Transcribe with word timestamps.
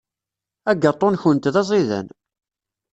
Agaṭu-nkent 0.71 1.49
d 1.53 1.55
aẓidan. 1.61 2.07